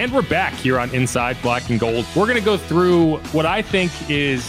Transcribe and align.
And 0.00 0.10
we're 0.14 0.22
back 0.22 0.54
here 0.54 0.78
on 0.78 0.88
Inside 0.94 1.36
Black 1.42 1.68
and 1.68 1.78
Gold. 1.78 2.06
We're 2.16 2.24
going 2.24 2.38
to 2.38 2.42
go 2.42 2.56
through 2.56 3.18
what 3.32 3.44
I 3.44 3.60
think 3.60 3.92
is 4.08 4.42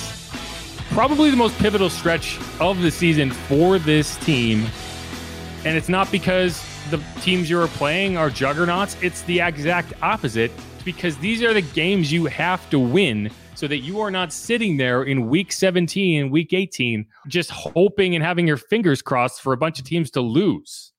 probably 0.92 1.30
the 1.30 1.36
most 1.36 1.58
pivotal 1.58 1.90
stretch 1.90 2.40
of 2.62 2.82
the 2.82 2.90
season 2.90 3.32
for 3.32 3.78
this 3.78 4.16
team. 4.16 4.66
And 5.66 5.76
it's 5.76 5.90
not 5.90 6.10
because 6.10 6.64
the 6.90 7.04
teams 7.20 7.50
you 7.50 7.60
are 7.60 7.68
playing 7.68 8.16
are 8.16 8.30
juggernauts, 8.30 8.96
it's 9.02 9.24
the 9.24 9.42
exact 9.42 9.92
opposite 10.02 10.54
because 10.86 11.18
these 11.18 11.44
are 11.44 11.54
the 11.54 11.64
games 11.64 12.14
you 12.14 12.28
have 12.28 12.70
to 12.70 12.80
win 12.80 13.30
so 13.54 13.68
that 13.68 13.80
you 13.80 14.00
are 14.00 14.10
not 14.10 14.32
sitting 14.32 14.78
there 14.78 15.04
in 15.04 15.28
week 15.28 15.52
17 15.52 16.22
and 16.22 16.32
week 16.32 16.54
18 16.54 17.06
just 17.28 17.52
hoping 17.52 18.16
and 18.16 18.24
having 18.24 18.48
your 18.48 18.56
fingers 18.56 19.02
crossed 19.02 19.42
for 19.42 19.52
a 19.52 19.58
bunch 19.58 19.80
of 19.80 19.86
teams 19.86 20.12
to 20.12 20.22
lose. 20.22 20.91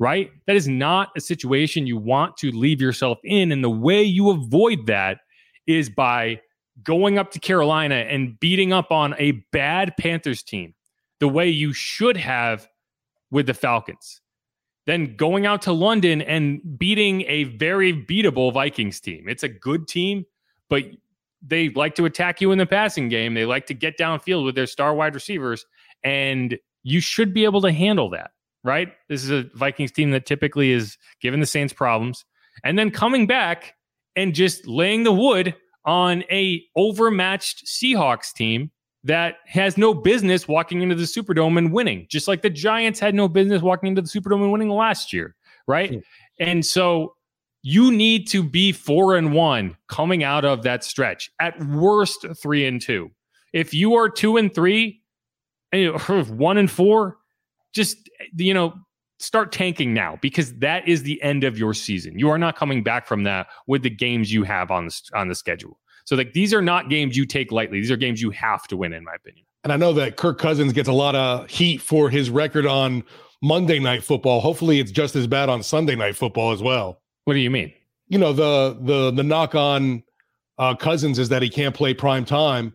Right? 0.00 0.30
That 0.46 0.56
is 0.56 0.66
not 0.66 1.10
a 1.16 1.20
situation 1.20 1.86
you 1.86 1.98
want 1.98 2.36
to 2.38 2.50
leave 2.50 2.80
yourself 2.80 3.18
in. 3.22 3.52
And 3.52 3.62
the 3.62 3.70
way 3.70 4.02
you 4.02 4.30
avoid 4.30 4.86
that 4.86 5.18
is 5.66 5.90
by 5.90 6.40
going 6.82 7.18
up 7.18 7.30
to 7.32 7.38
Carolina 7.38 7.96
and 7.96 8.40
beating 8.40 8.72
up 8.72 8.90
on 8.90 9.14
a 9.18 9.32
bad 9.52 9.94
Panthers 9.98 10.42
team 10.42 10.74
the 11.20 11.28
way 11.28 11.48
you 11.48 11.74
should 11.74 12.16
have 12.16 12.66
with 13.30 13.46
the 13.46 13.54
Falcons. 13.54 14.22
Then 14.86 15.16
going 15.16 15.44
out 15.44 15.60
to 15.62 15.72
London 15.72 16.22
and 16.22 16.62
beating 16.78 17.22
a 17.28 17.44
very 17.44 17.92
beatable 17.92 18.52
Vikings 18.54 19.00
team. 19.00 19.28
It's 19.28 19.42
a 19.42 19.48
good 19.48 19.86
team, 19.86 20.24
but 20.70 20.84
they 21.42 21.68
like 21.68 21.94
to 21.96 22.06
attack 22.06 22.40
you 22.40 22.52
in 22.52 22.58
the 22.58 22.66
passing 22.66 23.10
game. 23.10 23.34
They 23.34 23.44
like 23.44 23.66
to 23.66 23.74
get 23.74 23.98
downfield 23.98 24.46
with 24.46 24.54
their 24.54 24.66
star 24.66 24.94
wide 24.94 25.14
receivers, 25.14 25.66
and 26.02 26.58
you 26.82 27.00
should 27.00 27.34
be 27.34 27.44
able 27.44 27.60
to 27.60 27.70
handle 27.70 28.08
that, 28.10 28.30
right? 28.64 28.92
This 29.08 29.24
is 29.24 29.30
a 29.30 29.44
Vikings 29.54 29.92
team 29.92 30.10
that 30.12 30.26
typically 30.26 30.72
is 30.72 30.98
giving 31.20 31.40
the 31.40 31.46
Saints 31.46 31.72
problems, 31.72 32.24
and 32.64 32.78
then 32.78 32.90
coming 32.90 33.26
back 33.26 33.74
and 34.16 34.34
just 34.34 34.66
laying 34.66 35.04
the 35.04 35.12
wood 35.12 35.54
on 35.84 36.24
a 36.30 36.62
overmatched 36.76 37.66
Seahawks 37.66 38.32
team 38.32 38.70
that 39.04 39.36
has 39.46 39.78
no 39.78 39.94
business 39.94 40.46
walking 40.46 40.82
into 40.82 40.94
the 40.94 41.04
Superdome 41.04 41.56
and 41.56 41.72
winning, 41.72 42.06
just 42.10 42.28
like 42.28 42.42
the 42.42 42.50
Giants 42.50 43.00
had 43.00 43.14
no 43.14 43.28
business 43.28 43.62
walking 43.62 43.88
into 43.88 44.02
the 44.02 44.08
Superdome 44.08 44.42
and 44.42 44.52
winning 44.52 44.68
last 44.68 45.12
year, 45.12 45.34
right? 45.66 45.92
Mm. 45.92 46.02
And 46.38 46.66
so 46.66 47.14
you 47.62 47.92
need 47.92 48.28
to 48.28 48.42
be 48.42 48.72
four 48.72 49.16
and 49.16 49.32
one 49.32 49.76
coming 49.88 50.22
out 50.22 50.44
of 50.44 50.62
that 50.62 50.84
stretch. 50.84 51.30
At 51.40 51.62
worst, 51.64 52.26
three 52.42 52.66
and 52.66 52.80
two. 52.80 53.10
If 53.52 53.74
you 53.74 53.94
are 53.94 54.08
two 54.08 54.36
and 54.36 54.54
three, 54.54 55.02
one 55.72 56.58
and 56.58 56.70
four, 56.70 57.18
just 57.72 58.08
you 58.36 58.54
know, 58.54 58.74
start 59.18 59.52
tanking 59.52 59.92
now 59.94 60.18
because 60.22 60.54
that 60.58 60.86
is 60.88 61.02
the 61.02 61.22
end 61.22 61.44
of 61.44 61.58
your 61.58 61.74
season. 61.74 62.18
You 62.18 62.30
are 62.30 62.38
not 62.38 62.56
coming 62.56 62.82
back 62.82 63.06
from 63.06 63.22
that 63.24 63.48
with 63.66 63.82
the 63.82 63.90
games 63.90 64.32
you 64.32 64.44
have 64.44 64.70
on 64.70 64.86
the 64.86 65.00
on 65.14 65.28
the 65.28 65.34
schedule. 65.34 65.78
So 66.04 66.16
like 66.16 66.32
these 66.32 66.52
are 66.52 66.62
not 66.62 66.88
games 66.88 67.16
you 67.16 67.26
take 67.26 67.52
lightly. 67.52 67.80
These 67.80 67.90
are 67.90 67.96
games 67.96 68.20
you 68.20 68.30
have 68.30 68.66
to 68.68 68.76
win, 68.76 68.92
in 68.92 69.04
my 69.04 69.14
opinion. 69.14 69.44
And 69.62 69.72
I 69.72 69.76
know 69.76 69.92
that 69.92 70.16
Kirk 70.16 70.38
Cousins 70.38 70.72
gets 70.72 70.88
a 70.88 70.92
lot 70.92 71.14
of 71.14 71.48
heat 71.48 71.82
for 71.82 72.08
his 72.08 72.30
record 72.30 72.66
on 72.66 73.04
Monday 73.42 73.78
night 73.78 74.02
football. 74.02 74.40
Hopefully 74.40 74.80
it's 74.80 74.90
just 74.90 75.14
as 75.16 75.26
bad 75.26 75.48
on 75.48 75.62
Sunday 75.62 75.94
night 75.94 76.16
football 76.16 76.52
as 76.52 76.62
well. 76.62 77.00
What 77.24 77.34
do 77.34 77.40
you 77.40 77.50
mean? 77.50 77.72
You 78.08 78.18
know, 78.18 78.32
the 78.32 78.78
the 78.80 79.10
the 79.10 79.22
knock 79.22 79.54
on 79.54 80.02
uh, 80.58 80.74
Cousins 80.74 81.18
is 81.18 81.28
that 81.28 81.42
he 81.42 81.48
can't 81.48 81.74
play 81.74 81.94
prime 81.94 82.24
time. 82.24 82.74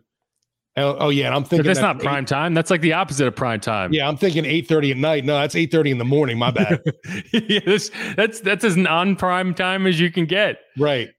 Oh, 0.78 0.96
oh 1.00 1.08
yeah, 1.08 1.26
and 1.26 1.34
I'm 1.34 1.42
thinking 1.42 1.58
but 1.58 1.68
that's 1.68 1.78
that 1.78 1.94
not 1.96 2.00
prime 2.00 2.24
eight, 2.24 2.28
time. 2.28 2.52
That's 2.52 2.70
like 2.70 2.82
the 2.82 2.92
opposite 2.92 3.26
of 3.26 3.34
prime 3.34 3.60
time. 3.60 3.92
Yeah, 3.92 4.06
I'm 4.06 4.16
thinking 4.16 4.44
8:30 4.44 4.90
at 4.90 4.96
night. 4.98 5.24
No, 5.24 5.38
that's 5.38 5.54
8:30 5.54 5.92
in 5.92 5.98
the 5.98 6.04
morning. 6.04 6.38
My 6.38 6.50
bad. 6.50 6.82
yeah, 7.32 7.60
that's, 7.64 7.90
that's 8.14 8.40
that's 8.40 8.64
as 8.64 8.76
non-prime 8.76 9.54
time 9.54 9.86
as 9.86 9.98
you 9.98 10.10
can 10.10 10.26
get. 10.26 10.58
Right. 10.76 11.10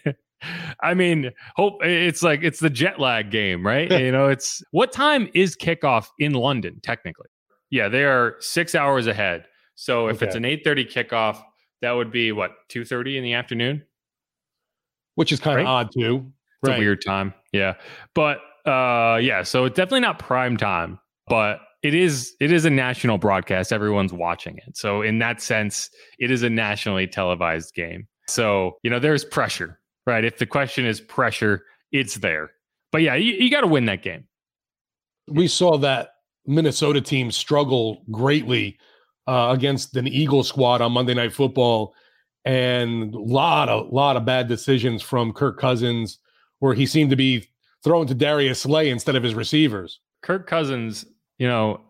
I 0.80 0.94
mean, 0.94 1.30
hope 1.56 1.78
it's 1.82 2.22
like 2.22 2.44
it's 2.44 2.60
the 2.60 2.70
jet 2.70 3.00
lag 3.00 3.30
game, 3.30 3.66
right? 3.66 3.90
you 3.90 4.12
know, 4.12 4.28
it's 4.28 4.62
what 4.70 4.92
time 4.92 5.28
is 5.34 5.56
kickoff 5.56 6.08
in 6.18 6.34
London 6.34 6.78
technically? 6.82 7.28
Yeah, 7.70 7.88
they 7.88 8.04
are 8.04 8.36
6 8.38 8.74
hours 8.74 9.06
ahead. 9.06 9.46
So 9.74 10.06
if 10.06 10.16
okay. 10.16 10.26
it's 10.26 10.36
an 10.36 10.44
8:30 10.44 10.92
kickoff, 10.92 11.42
that 11.82 11.92
would 11.92 12.10
be 12.10 12.32
what 12.32 12.52
two 12.68 12.84
thirty 12.84 13.18
in 13.18 13.24
the 13.24 13.34
afternoon, 13.34 13.82
which 15.16 15.32
is 15.32 15.40
kind 15.40 15.58
of 15.58 15.66
right? 15.66 15.70
odd 15.70 15.90
too. 15.92 16.32
It's 16.62 16.70
right. 16.70 16.76
a 16.76 16.78
weird 16.78 17.04
time, 17.04 17.34
yeah. 17.52 17.74
But 18.14 18.38
uh, 18.66 19.18
yeah, 19.20 19.42
so 19.42 19.64
it's 19.64 19.76
definitely 19.76 20.00
not 20.00 20.18
prime 20.18 20.56
time, 20.56 20.98
but 21.28 21.60
it 21.82 21.94
is 21.94 22.34
it 22.40 22.50
is 22.50 22.64
a 22.64 22.70
national 22.70 23.18
broadcast. 23.18 23.72
Everyone's 23.72 24.12
watching 24.12 24.58
it, 24.66 24.76
so 24.76 25.02
in 25.02 25.18
that 25.18 25.42
sense, 25.42 25.90
it 26.18 26.30
is 26.30 26.42
a 26.42 26.50
nationally 26.50 27.06
televised 27.06 27.74
game. 27.74 28.08
So 28.26 28.78
you 28.82 28.90
know, 28.90 28.98
there's 28.98 29.24
pressure, 29.24 29.78
right? 30.06 30.24
If 30.24 30.38
the 30.38 30.46
question 30.46 30.86
is 30.86 31.00
pressure, 31.00 31.64
it's 31.92 32.16
there. 32.16 32.52
But 32.90 33.02
yeah, 33.02 33.14
you, 33.16 33.34
you 33.34 33.50
got 33.50 33.62
to 33.62 33.66
win 33.66 33.84
that 33.86 34.02
game. 34.02 34.24
We 35.28 35.48
saw 35.48 35.76
that 35.78 36.10
Minnesota 36.46 37.00
team 37.00 37.30
struggle 37.30 38.02
greatly 38.10 38.78
uh, 39.26 39.50
against 39.52 39.96
an 39.96 40.06
Eagle 40.06 40.44
squad 40.44 40.80
on 40.80 40.92
Monday 40.92 41.14
Night 41.14 41.32
Football, 41.32 41.94
and 42.44 43.14
a 43.14 43.18
lot 43.18 43.68
of 43.68 43.92
lot 43.92 44.16
of 44.16 44.24
bad 44.24 44.48
decisions 44.48 45.02
from 45.02 45.32
Kirk 45.34 45.58
Cousins, 45.58 46.18
where 46.60 46.72
he 46.74 46.86
seemed 46.86 47.10
to 47.10 47.16
be 47.16 47.46
throwing 47.84 48.08
to 48.08 48.14
Darius 48.14 48.62
Slay 48.62 48.90
instead 48.90 49.14
of 49.14 49.22
his 49.22 49.34
receivers. 49.34 50.00
Kirk 50.22 50.46
Cousins, 50.46 51.04
you 51.38 51.46
know, 51.46 51.80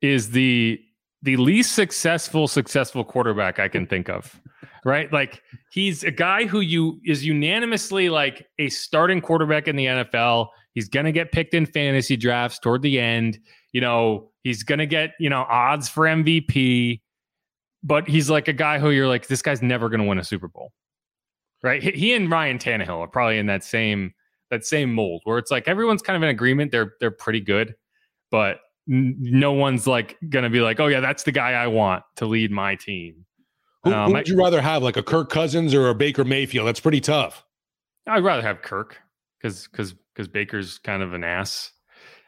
is 0.00 0.30
the 0.30 0.80
the 1.22 1.36
least 1.36 1.72
successful 1.72 2.48
successful 2.48 3.04
quarterback 3.04 3.58
I 3.58 3.68
can 3.68 3.86
think 3.86 4.08
of. 4.08 4.40
Right? 4.84 5.12
Like 5.12 5.40
he's 5.70 6.02
a 6.02 6.10
guy 6.10 6.44
who 6.46 6.60
you 6.60 7.00
is 7.04 7.24
unanimously 7.24 8.08
like 8.08 8.46
a 8.58 8.68
starting 8.68 9.20
quarterback 9.20 9.68
in 9.68 9.76
the 9.76 9.86
NFL. 9.86 10.48
He's 10.74 10.88
going 10.88 11.06
to 11.06 11.12
get 11.12 11.30
picked 11.32 11.54
in 11.54 11.66
fantasy 11.66 12.16
drafts 12.16 12.58
toward 12.58 12.82
the 12.82 12.98
end. 12.98 13.38
You 13.72 13.80
know, 13.80 14.32
He's 14.42 14.64
going 14.64 14.80
to 14.80 14.86
get, 14.86 15.12
you 15.20 15.30
know, 15.30 15.46
odds 15.48 15.88
for 15.88 16.04
MVP, 16.04 17.00
but 17.82 18.08
he's 18.08 18.28
like 18.28 18.48
a 18.48 18.52
guy 18.52 18.78
who 18.78 18.90
you're 18.90 19.08
like, 19.08 19.28
this 19.28 19.42
guy's 19.42 19.62
never 19.62 19.88
going 19.88 20.00
to 20.00 20.06
win 20.06 20.18
a 20.18 20.24
Super 20.24 20.48
Bowl. 20.48 20.72
Right. 21.62 21.80
He 21.80 22.12
and 22.14 22.28
Ryan 22.28 22.58
Tannehill 22.58 22.98
are 22.98 23.06
probably 23.06 23.38
in 23.38 23.46
that 23.46 23.62
same 23.62 24.14
that 24.52 24.66
same 24.66 24.92
mold 24.92 25.22
where 25.24 25.38
it's 25.38 25.50
like 25.50 25.66
everyone's 25.66 26.02
kind 26.02 26.14
of 26.14 26.22
in 26.22 26.28
agreement. 26.28 26.70
They're 26.70 26.94
they're 27.00 27.10
pretty 27.10 27.40
good, 27.40 27.74
but 28.30 28.60
n- 28.88 29.16
no 29.18 29.52
one's 29.52 29.86
like 29.86 30.18
going 30.28 30.44
to 30.44 30.50
be 30.50 30.60
like, 30.60 30.78
oh 30.78 30.86
yeah, 30.86 31.00
that's 31.00 31.22
the 31.22 31.32
guy 31.32 31.52
I 31.52 31.66
want 31.66 32.04
to 32.16 32.26
lead 32.26 32.52
my 32.52 32.76
team. 32.76 33.24
Who, 33.82 33.92
um, 33.92 34.08
who 34.08 34.12
would 34.12 34.28
you 34.28 34.36
rather 34.36 34.60
have, 34.60 34.82
like 34.82 34.98
a 34.98 35.02
Kirk 35.02 35.30
Cousins 35.30 35.74
or 35.74 35.88
a 35.88 35.94
Baker 35.94 36.24
Mayfield? 36.24 36.68
That's 36.68 36.80
pretty 36.80 37.00
tough. 37.00 37.44
I'd 38.06 38.22
rather 38.22 38.42
have 38.42 38.60
Kirk 38.60 38.98
because 39.40 39.66
because 39.68 39.94
because 40.14 40.28
Baker's 40.28 40.78
kind 40.78 41.02
of 41.02 41.14
an 41.14 41.24
ass. 41.24 41.72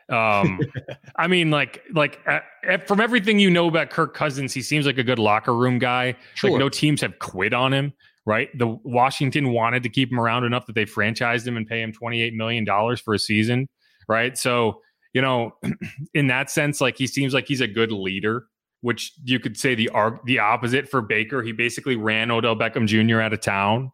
Um, 0.09 0.61
I 1.17 1.27
mean, 1.27 1.51
like, 1.51 1.83
like 1.93 2.21
uh, 2.27 2.41
from 2.87 3.03
everything 3.03 3.39
you 3.39 3.51
know 3.51 3.69
about 3.69 3.91
Kirk 3.91 4.15
Cousins, 4.15 4.55
he 4.55 4.63
seems 4.63 4.87
like 4.87 4.97
a 4.97 5.05
good 5.05 5.19
locker 5.19 5.55
room 5.55 5.79
guy. 5.79 6.17
Sure. 6.35 6.51
Like, 6.51 6.59
no 6.59 6.71
teams 6.71 7.03
have 7.03 7.19
quit 7.19 7.53
on 7.53 7.75
him, 7.75 7.93
right? 8.27 8.49
The 8.57 8.79
Washington 8.85 9.53
wanted 9.53 9.83
to 9.83 9.89
keep 9.89 10.11
him 10.11 10.21
around 10.21 10.45
enough 10.45 10.67
that 10.67 10.75
they 10.75 10.85
franchised 10.85 11.47
him 11.47 11.57
and 11.57 11.67
pay 11.67 11.83
him 11.83 11.93
twenty 11.93 12.23
eight 12.23 12.35
million 12.35 12.65
dollars 12.65 13.01
for 13.01 13.15
a 13.15 13.19
season, 13.19 13.69
right? 14.09 14.37
So, 14.37 14.81
you 15.13 15.23
know, 15.23 15.57
in 16.15 16.29
that 16.29 16.51
sense, 16.51 16.81
like 16.81 16.97
he 16.97 17.07
seems 17.07 17.35
like 17.35 17.47
he's 17.47 17.61
a 17.61 17.69
good 17.69 17.93
leader. 17.93 18.47
Which 18.81 19.15
you 19.25 19.41
could 19.41 19.57
say 19.57 19.75
the 19.75 19.91
the 20.27 20.41
opposite 20.41 20.91
for 20.91 21.01
Baker. 21.01 21.43
He 21.43 21.53
basically 21.53 21.97
ran 21.97 22.31
Odell 22.31 22.55
Beckham 22.55 22.87
Jr. 22.87 23.21
out 23.21 23.33
of 23.33 23.41
town, 23.41 23.91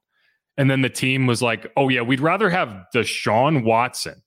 and 0.57 0.69
then 0.69 0.83
the 0.83 0.91
team 0.91 1.29
was 1.29 1.41
like, 1.41 1.71
"Oh 1.77 1.89
yeah, 1.89 2.01
we'd 2.01 2.19
rather 2.19 2.51
have 2.51 2.87
Deshaun 2.93 3.63
Watson." 3.63 4.21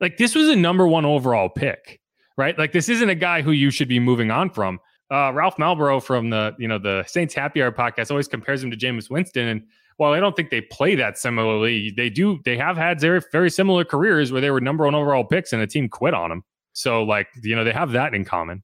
like 0.00 0.16
this 0.16 0.34
was 0.34 0.48
a 0.48 0.56
number 0.56 0.88
one 0.88 1.04
overall 1.04 1.48
pick, 1.48 2.00
right? 2.36 2.58
Like 2.58 2.72
this 2.72 2.88
isn't 2.88 3.08
a 3.08 3.14
guy 3.14 3.42
who 3.42 3.52
you 3.52 3.70
should 3.70 3.88
be 3.88 4.00
moving 4.00 4.30
on 4.30 4.50
from. 4.50 4.80
Uh, 5.10 5.32
Ralph 5.32 5.56
Malbrough 5.56 6.02
from 6.02 6.30
the 6.30 6.54
you 6.58 6.68
know 6.68 6.78
the 6.78 7.04
Saints 7.06 7.34
Happy 7.34 7.62
Hour 7.62 7.72
podcast 7.72 8.10
always 8.10 8.28
compares 8.28 8.62
him 8.62 8.70
to 8.70 8.76
Jameis 8.76 9.10
Winston, 9.10 9.48
and 9.48 9.62
while 9.96 10.12
I 10.12 10.20
don't 10.20 10.36
think 10.36 10.50
they 10.50 10.60
play 10.60 10.94
that 10.94 11.18
similarly, 11.18 11.90
they 11.90 12.08
do. 12.08 12.40
They 12.44 12.56
have 12.56 12.76
had 12.76 13.00
very 13.00 13.20
very 13.32 13.50
similar 13.50 13.84
careers 13.84 14.32
where 14.32 14.40
they 14.40 14.50
were 14.50 14.60
number 14.60 14.84
one 14.84 14.94
overall 14.94 15.24
picks 15.24 15.52
and 15.52 15.60
the 15.60 15.66
team 15.66 15.88
quit 15.88 16.14
on 16.14 16.30
them. 16.30 16.44
So 16.72 17.02
like 17.02 17.28
you 17.42 17.56
know 17.56 17.64
they 17.64 17.72
have 17.72 17.92
that 17.92 18.14
in 18.14 18.24
common. 18.24 18.62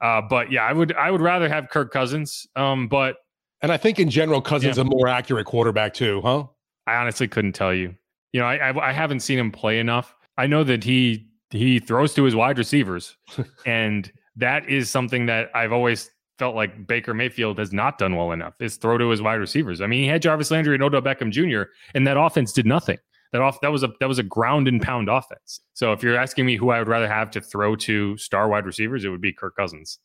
Uh, 0.00 0.22
but 0.22 0.50
yeah, 0.50 0.64
I 0.64 0.72
would 0.72 0.94
I 0.94 1.10
would 1.10 1.20
rather 1.20 1.48
have 1.48 1.68
Kirk 1.68 1.92
Cousins. 1.92 2.46
Um, 2.56 2.88
but 2.88 3.16
and 3.62 3.70
I 3.70 3.76
think 3.76 3.98
in 3.98 4.08
general, 4.10 4.40
Cousins 4.40 4.76
yeah. 4.76 4.82
a 4.82 4.84
more 4.84 5.08
accurate 5.08 5.46
quarterback 5.46 5.92
too, 5.92 6.20
huh? 6.22 6.44
I 6.86 6.96
honestly 6.96 7.28
couldn't 7.28 7.52
tell 7.52 7.74
you. 7.74 7.94
You 8.32 8.40
know, 8.40 8.46
I, 8.46 8.70
I, 8.70 8.90
I 8.90 8.92
haven't 8.92 9.20
seen 9.20 9.38
him 9.38 9.52
play 9.52 9.80
enough. 9.80 10.14
I 10.38 10.46
know 10.46 10.64
that 10.64 10.84
he 10.84 11.26
he 11.50 11.78
throws 11.78 12.14
to 12.14 12.24
his 12.24 12.34
wide 12.34 12.58
receivers, 12.58 13.16
and 13.66 14.10
that 14.36 14.68
is 14.68 14.90
something 14.90 15.26
that 15.26 15.50
I've 15.54 15.72
always 15.72 16.10
felt 16.38 16.56
like 16.56 16.86
Baker 16.86 17.12
Mayfield 17.12 17.58
has 17.58 17.72
not 17.72 17.98
done 17.98 18.16
well 18.16 18.32
enough 18.32 18.54
is 18.60 18.76
throw 18.76 18.96
to 18.96 19.10
his 19.10 19.20
wide 19.20 19.34
receivers. 19.34 19.80
I 19.80 19.86
mean, 19.86 20.02
he 20.02 20.08
had 20.08 20.22
Jarvis 20.22 20.50
Landry 20.50 20.74
and 20.74 20.82
Odell 20.82 21.02
Beckham 21.02 21.30
Jr. 21.30 21.70
and 21.94 22.06
that 22.06 22.16
offense 22.16 22.52
did 22.52 22.64
nothing. 22.66 22.98
That 23.32 23.42
off 23.42 23.60
that 23.60 23.70
was 23.70 23.84
a 23.84 23.90
that 24.00 24.08
was 24.08 24.18
a 24.18 24.24
ground 24.24 24.66
and 24.66 24.82
pound 24.82 25.08
offense. 25.08 25.60
So 25.74 25.92
if 25.92 26.02
you're 26.02 26.16
asking 26.16 26.46
me 26.46 26.56
who 26.56 26.70
I 26.70 26.80
would 26.80 26.88
rather 26.88 27.06
have 27.06 27.30
to 27.32 27.40
throw 27.40 27.76
to 27.76 28.16
star 28.16 28.48
wide 28.48 28.66
receivers, 28.66 29.04
it 29.04 29.10
would 29.10 29.20
be 29.20 29.32
Kirk 29.32 29.54
Cousins. 29.54 30.00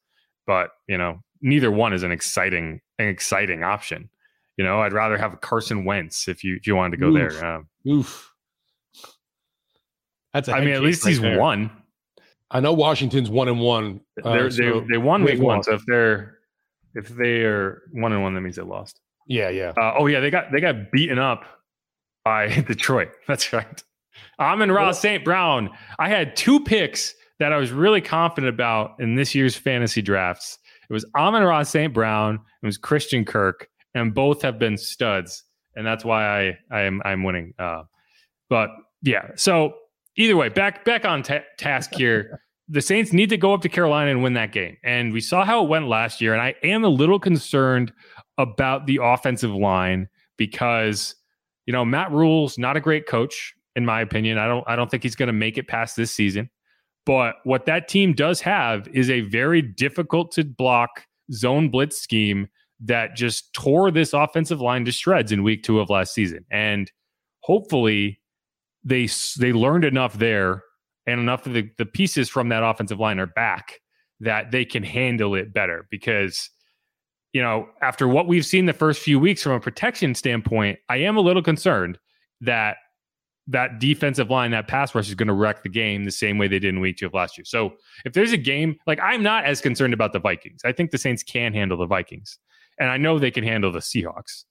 But 0.45 0.69
you 0.87 0.97
know, 0.97 1.23
neither 1.41 1.71
one 1.71 1.93
is 1.93 2.03
an 2.03 2.11
exciting 2.11 2.81
an 2.99 3.07
exciting 3.07 3.63
option. 3.63 4.09
You 4.57 4.63
know, 4.63 4.81
I'd 4.81 4.93
rather 4.93 5.17
have 5.17 5.41
Carson 5.41 5.85
Wentz 5.85 6.27
if 6.27 6.43
you 6.43 6.57
if 6.57 6.67
you 6.67 6.75
wanted 6.75 6.91
to 6.91 6.97
go 6.97 7.07
Oof. 7.07 7.33
there. 7.33 7.45
Um, 7.45 7.67
Oof. 7.87 8.31
That's. 10.33 10.49
I 10.49 10.59
mean, 10.59 10.75
at 10.75 10.81
least 10.81 11.03
right 11.03 11.09
he's 11.09 11.21
there. 11.21 11.39
won. 11.39 11.71
I 12.51 12.59
know 12.59 12.73
Washington's 12.73 13.29
one 13.29 13.47
and 13.47 13.59
one. 13.59 14.01
Uh, 14.23 14.49
so 14.49 14.81
they 14.81 14.87
they 14.91 14.97
won 14.97 15.23
week 15.23 15.39
one. 15.39 15.63
So 15.63 15.73
if 15.73 15.81
they're 15.87 16.37
if 16.93 17.09
they 17.09 17.41
are 17.43 17.83
one 17.91 18.13
and 18.13 18.21
one, 18.21 18.33
that 18.35 18.41
means 18.41 18.55
they 18.55 18.61
lost. 18.61 19.01
Yeah, 19.27 19.49
yeah. 19.49 19.73
Uh, 19.77 19.93
oh 19.97 20.07
yeah, 20.07 20.19
they 20.19 20.29
got 20.29 20.51
they 20.51 20.61
got 20.61 20.91
beaten 20.91 21.19
up 21.19 21.43
by 22.23 22.47
Detroit. 22.67 23.09
That's 23.27 23.51
right. 23.51 23.83
Amon-Ra 24.39 24.91
St. 24.91 25.25
Brown. 25.25 25.69
I 25.99 26.07
had 26.07 26.35
two 26.37 26.61
picks 26.61 27.13
that 27.39 27.51
I 27.51 27.57
was 27.57 27.71
really 27.71 27.99
confident 27.99 28.53
about 28.53 28.91
in 28.99 29.15
this 29.15 29.35
year's 29.35 29.55
fantasy 29.57 30.01
drafts. 30.01 30.57
It 30.89 30.93
was 30.93 31.05
Amon-Ra 31.17 31.63
St. 31.63 31.93
Brown. 31.93 32.35
It 32.63 32.65
was 32.65 32.77
Christian 32.77 33.25
Kirk, 33.25 33.67
and 33.93 34.13
both 34.13 34.41
have 34.41 34.57
been 34.57 34.77
studs, 34.77 35.43
and 35.75 35.85
that's 35.85 36.05
why 36.05 36.47
I 36.47 36.57
I 36.71 36.81
am 36.81 37.01
I'm 37.03 37.23
winning. 37.23 37.53
Uh, 37.59 37.83
but 38.49 38.69
yeah, 39.01 39.31
so 39.35 39.73
either 40.17 40.35
way, 40.35 40.49
back 40.49 40.85
back 40.85 41.05
on 41.05 41.23
ta- 41.23 41.43
task 41.57 41.93
here. 41.93 42.41
the 42.67 42.81
Saints 42.81 43.13
need 43.13 43.29
to 43.29 43.37
go 43.37 43.53
up 43.53 43.61
to 43.61 43.69
Carolina 43.69 44.11
and 44.11 44.23
win 44.23 44.33
that 44.33 44.51
game, 44.51 44.77
and 44.83 45.13
we 45.13 45.21
saw 45.21 45.45
how 45.45 45.63
it 45.63 45.69
went 45.69 45.87
last 45.87 46.21
year. 46.21 46.33
And 46.33 46.41
I 46.41 46.55
am 46.63 46.83
a 46.83 46.89
little 46.89 47.19
concerned 47.19 47.93
about 48.37 48.85
the 48.85 48.99
offensive 49.01 49.51
line 49.51 50.07
because 50.37 51.15
you 51.65 51.73
know 51.73 51.85
Matt 51.85 52.11
Rhule's 52.11 52.57
not 52.57 52.77
a 52.77 52.81
great 52.81 53.07
coach 53.07 53.53
in 53.75 53.85
my 53.85 54.01
opinion. 54.01 54.37
I 54.37 54.47
don't 54.47 54.63
I 54.67 54.75
don't 54.75 54.89
think 54.89 55.03
he's 55.03 55.15
going 55.15 55.27
to 55.27 55.33
make 55.33 55.57
it 55.57 55.67
past 55.67 55.95
this 55.95 56.11
season. 56.11 56.49
But 57.05 57.35
what 57.43 57.65
that 57.65 57.87
team 57.87 58.13
does 58.13 58.41
have 58.41 58.87
is 58.87 59.09
a 59.09 59.21
very 59.21 59.61
difficult 59.61 60.31
to 60.33 60.43
block 60.43 61.05
zone 61.31 61.69
blitz 61.69 62.01
scheme 62.01 62.47
that 62.79 63.15
just 63.15 63.53
tore 63.53 63.91
this 63.91 64.11
offensive 64.13 64.59
line 64.59 64.85
to 64.85 64.91
shreds 64.91 65.31
in 65.31 65.43
week 65.43 65.63
2 65.63 65.79
of 65.79 65.89
last 65.89 66.13
season. 66.13 66.45
And 66.49 66.91
hopefully 67.41 68.19
they 68.85 69.09
they 69.37 69.51
learned 69.51 69.83
enough 69.83 70.13
there 70.17 70.63
and 71.07 71.19
enough 71.19 71.45
of 71.45 71.53
the, 71.53 71.69
the 71.77 71.85
pieces 71.85 72.29
from 72.29 72.49
that 72.49 72.63
offensive 72.63 72.99
line 72.99 73.19
are 73.19 73.27
back 73.27 73.79
that 74.21 74.51
they 74.51 74.63
can 74.63 74.83
handle 74.83 75.35
it 75.35 75.53
better 75.53 75.87
because 75.91 76.49
you 77.35 77.41
know, 77.41 77.67
after 77.81 78.07
what 78.07 78.27
we've 78.27 78.45
seen 78.45 78.65
the 78.65 78.71
first 78.71 79.01
few 79.01 79.19
weeks 79.19 79.43
from 79.43 79.51
a 79.51 79.59
protection 79.59 80.15
standpoint, 80.15 80.79
I 80.87 80.99
am 80.99 81.17
a 81.17 81.19
little 81.19 81.43
concerned 81.43 81.99
that 82.39 82.77
that 83.47 83.77
defensive 83.77 84.29
line, 84.29 84.51
that 84.51 84.69
pass 84.69 84.95
rush 84.95 85.09
is 85.09 85.15
going 85.15 85.27
to 85.27 85.33
wreck 85.33 85.61
the 85.61 85.67
game 85.67 86.05
the 86.05 86.11
same 86.11 86.37
way 86.37 86.47
they 86.47 86.59
did 86.59 86.73
in 86.73 86.79
week 86.79 86.95
two 86.95 87.07
of 87.07 87.13
last 87.13 87.37
year. 87.37 87.43
So 87.43 87.73
if 88.05 88.13
there's 88.13 88.31
a 88.31 88.37
game, 88.37 88.77
like 88.87 89.01
I'm 89.03 89.21
not 89.21 89.43
as 89.43 89.59
concerned 89.59 89.93
about 89.93 90.13
the 90.13 90.19
Vikings. 90.19 90.61
I 90.63 90.71
think 90.71 90.91
the 90.91 90.97
Saints 90.97 91.23
can 91.23 91.53
handle 91.53 91.77
the 91.77 91.85
Vikings. 91.85 92.39
And 92.79 92.89
I 92.89 92.95
know 92.95 93.19
they 93.19 93.31
can 93.31 93.43
handle 93.43 93.69
the 93.69 93.79
Seahawks. 93.79 94.45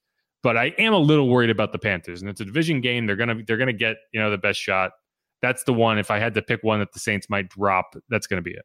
But 0.45 0.57
I 0.57 0.75
am 0.77 0.93
a 0.93 0.99
little 0.99 1.27
worried 1.27 1.49
about 1.49 1.71
the 1.71 1.79
Panthers. 1.79 2.21
And 2.21 2.29
it's 2.29 2.39
a 2.39 2.45
division 2.45 2.79
game. 2.79 3.07
They're 3.07 3.15
gonna 3.15 3.41
they're 3.47 3.57
gonna 3.57 3.73
get, 3.73 3.95
you 4.13 4.19
know, 4.19 4.29
the 4.29 4.37
best 4.37 4.59
shot. 4.59 4.91
That's 5.41 5.63
the 5.63 5.73
one. 5.73 5.97
If 5.97 6.11
I 6.11 6.19
had 6.19 6.35
to 6.35 6.41
pick 6.43 6.61
one 6.61 6.77
that 6.81 6.93
the 6.93 6.99
Saints 6.99 7.31
might 7.31 7.49
drop, 7.49 7.95
that's 8.09 8.27
gonna 8.27 8.43
be 8.43 8.51
it. 8.51 8.63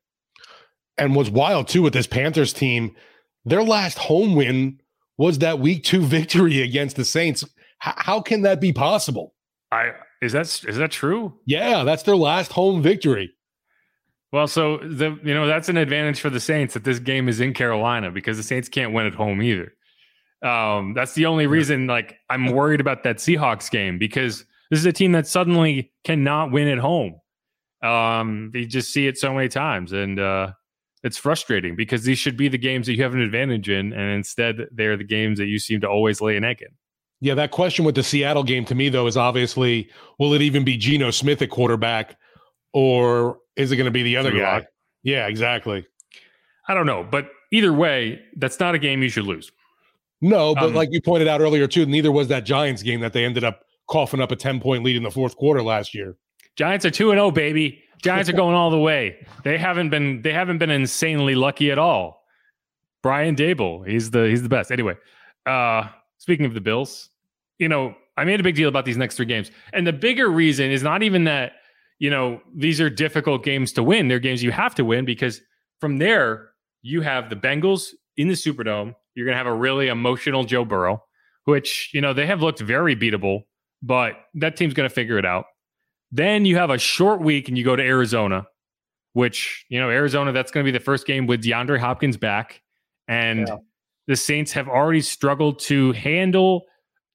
And 0.99 1.17
what's 1.17 1.31
wild 1.31 1.69
too 1.69 1.81
with 1.81 1.95
this 1.95 2.07
Panthers 2.07 2.53
team, 2.53 2.95
their 3.47 3.63
last 3.63 3.97
home 3.97 4.35
win 4.35 4.79
was 5.17 5.39
that 5.39 5.59
week 5.59 5.83
two 5.83 6.03
victory 6.17 6.61
against 6.61 6.97
the 6.97 7.05
Saints. 7.07 7.45
H- 7.45 7.95
how 7.97 8.21
can 8.21 8.43
that 8.43 8.61
be 8.61 8.75
possible? 8.75 9.35
I 9.73 9.93
is 10.21 10.33
that 10.33 10.43
is 10.69 10.77
that 10.77 10.91
true? 10.91 11.33
Yeah, 11.47 11.85
that's 11.85 12.03
their 12.03 12.15
last 12.15 12.53
home 12.53 12.83
victory. 12.83 13.33
Well, 14.33 14.49
so 14.49 14.77
the 14.81 15.19
you 15.25 15.33
know 15.33 15.47
that's 15.47 15.71
an 15.71 15.79
advantage 15.79 16.21
for 16.21 16.29
the 16.29 16.41
Saints 16.41 16.75
that 16.75 16.85
this 16.85 16.99
game 16.99 17.27
is 17.27 17.41
in 17.41 17.55
Carolina 17.55 18.11
because 18.11 18.37
the 18.37 18.43
Saints 18.43 18.69
can't 18.69 18.93
win 18.93 19.07
at 19.07 19.15
home 19.15 19.41
either. 19.41 19.73
Um, 20.43 20.95
that's 20.95 21.15
the 21.15 21.27
only 21.27 21.47
reason. 21.47 21.87
Like 21.87 22.19
I'm 22.29 22.53
worried 22.53 22.81
about 22.81 23.03
that 23.05 23.17
Seahawks 23.17 23.71
game 23.71 23.99
because 23.99 24.45
this 24.71 24.79
is 24.79 24.87
a 24.87 24.93
team 24.93 25.13
that 25.13 25.27
suddenly 25.27 25.93
cannot 26.05 26.53
win 26.53 26.69
at 26.69 26.79
home. 26.79 27.21
Um, 27.83 28.51
you 28.55 28.67
just 28.67 28.93
see 28.93 29.07
it 29.07 29.19
so 29.19 29.35
many 29.35 29.49
times, 29.49 29.93
and 29.93 30.19
uh, 30.19 30.53
it's 31.03 31.19
frustrating 31.19 31.77
because 31.77 32.05
these 32.05 32.19
should 32.19 32.37
be 32.37 32.49
the 32.49 32.59
games 32.59 32.87
that 32.87 32.95
you 32.95 33.03
have 33.03 33.15
an 33.15 33.21
advantage 33.21 33.69
in, 33.69 33.93
and 33.93 34.13
instead 34.13 34.69
they're 34.71 34.97
the 34.97 35.05
games 35.05 35.39
that 35.39 35.47
you 35.47 35.59
seem 35.59 35.81
to 35.81 35.89
always 35.89 36.21
lay 36.21 36.37
an 36.37 36.45
egg 36.45 36.63
in. 36.63 36.69
Yeah, 37.23 37.35
that 37.35 37.51
question 37.51 37.85
with 37.85 37.95
the 37.95 38.03
Seattle 38.03 38.45
game 38.45 38.65
to 38.67 38.75
me 38.75 38.89
though 38.89 39.07
is 39.07 39.17
obviously 39.17 39.91
will 40.19 40.33
it 40.33 40.41
even 40.41 40.65
be 40.65 40.77
Geno 40.77 41.11
Smith 41.11 41.43
at 41.43 41.51
quarterback 41.51 42.17
or 42.73 43.39
is 43.57 43.73
it 43.73 43.77
going 43.77 43.87
to 43.87 43.91
be 43.91 44.03
the 44.03 44.17
other 44.17 44.33
guy? 44.33 44.67
Yeah, 45.03 45.27
exactly. 45.27 45.87
I 46.67 46.75
don't 46.75 46.87
know, 46.87 47.07
but 47.09 47.29
either 47.53 47.73
way, 47.73 48.21
that's 48.37 48.59
not 48.59 48.75
a 48.75 48.79
game 48.79 49.03
you 49.03 49.11
should 49.11 49.27
lose. 49.27 49.53
No, 50.21 50.55
but 50.55 50.65
um, 50.65 50.75
like 50.75 50.91
you 50.93 51.01
pointed 51.01 51.29
out 51.29 51.41
earlier 51.41 51.67
too, 51.67 51.87
neither 51.87 52.13
was 52.13 52.29
that 52.29 52.45
Giants 52.45 52.83
game 52.83 53.01
that 53.01 53.13
they 53.13 53.25
ended 53.25 53.45
up 53.45 53.65
coughing 53.89 54.21
up 54.21 54.31
a 54.31 54.37
10 54.37 54.61
point 54.61 54.85
lead 54.85 54.97
in 54.97 55.03
the 55.03 55.11
fourth 55.11 55.37
quarter 55.37 55.63
last 55.63 55.95
year. 55.95 56.17
Giants 56.57 56.85
are 56.85 56.91
2 56.91 57.11
and 57.11 57.19
0 57.19 57.31
baby. 57.31 57.83
Giants 58.03 58.29
are 58.29 58.33
going 58.35 58.55
all 58.55 58.71
the 58.71 58.79
way. 58.79 59.27
They 59.45 59.57
haven't 59.59 59.91
been 59.91 60.23
they 60.23 60.33
haven't 60.33 60.59
been 60.59 60.71
insanely 60.71 61.35
lucky 61.35 61.71
at 61.71 61.79
all. 61.79 62.23
Brian 63.03 63.35
Daboll, 63.35 63.87
he's 63.89 64.11
the 64.11 64.25
he's 64.29 64.43
the 64.43 64.49
best. 64.49 64.71
Anyway, 64.71 64.95
uh 65.47 65.89
speaking 66.19 66.45
of 66.45 66.53
the 66.55 66.61
Bills, 66.61 67.09
you 67.59 67.69
know, 67.69 67.95
I 68.17 68.25
made 68.25 68.41
a 68.41 68.43
big 68.43 68.57
deal 68.57 68.69
about 68.69 68.85
these 68.85 68.99
next 68.99 69.17
three 69.17 69.27
games. 69.27 69.51
And 69.73 69.87
the 69.87 69.93
bigger 69.93 70.29
reason 70.29 70.71
is 70.71 70.83
not 70.83 71.03
even 71.03 71.25
that, 71.25 71.53
you 71.99 72.11
know, 72.11 72.41
these 72.55 72.79
are 72.79 72.91
difficult 72.91 73.43
games 73.43 73.73
to 73.73 73.83
win. 73.83 74.09
They're 74.09 74.19
games 74.19 74.43
you 74.43 74.51
have 74.51 74.75
to 74.75 74.85
win 74.85 75.07
because 75.07 75.41
from 75.81 75.97
there, 75.97 76.51
you 76.83 77.01
have 77.01 77.31
the 77.31 77.37
Bengals 77.37 77.89
in 78.19 78.29
the 78.29 78.35
Superdome. 78.35 78.95
You're 79.21 79.27
going 79.27 79.35
to 79.35 79.39
have 79.39 79.47
a 79.47 79.55
really 79.55 79.89
emotional 79.89 80.45
Joe 80.45 80.65
Burrow, 80.65 81.03
which, 81.45 81.91
you 81.93 82.01
know, 82.01 82.13
they 82.13 82.27
have 82.27 82.41
looked 82.41 82.61
very 82.61 82.97
beatable, 82.97 83.43
but 83.83 84.15
that 84.35 84.57
team's 84.57 84.75
going 84.75 84.89
to 84.89 84.95
figure 84.95 85.19
it 85.19 85.27
out. 85.27 85.45
Then 86.11 86.45
you 86.45 86.57
have 86.57 86.71
a 86.71 86.79
short 86.79 87.21
week 87.21 87.49
and 87.49 87.59
you 87.59 87.65
go 87.65 87.77
to 87.77 87.83
Arizona, 87.83 88.47
which, 89.13 89.65
you 89.69 89.79
know, 89.79 89.91
Arizona, 89.91 90.33
that's 90.33 90.51
going 90.51 90.65
to 90.65 90.73
be 90.73 90.77
the 90.77 90.83
first 90.83 91.07
game 91.07 91.27
with 91.27 91.43
DeAndre 91.43 91.79
Hopkins 91.79 92.17
back. 92.17 92.63
And 93.07 93.47
yeah. 93.47 93.57
the 94.07 94.17
Saints 94.17 94.53
have 94.53 94.69
already 94.69 95.03
struggled 95.03 95.59
to 95.61 95.93
handle 95.93 96.65